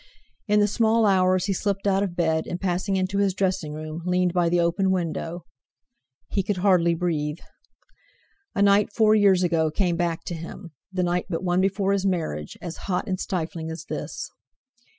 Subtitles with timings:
[0.47, 4.01] In the small hours he slipped out of bed, and passing into his dressing room,
[4.03, 5.45] leaned by the open window.
[6.31, 7.37] He could hardly breathe.
[8.55, 12.57] A night four years ago came back to him—the night but one before his marriage;
[12.63, 14.27] as hot and stifling as this.